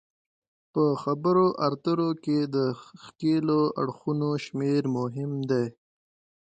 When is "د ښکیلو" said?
2.55-3.61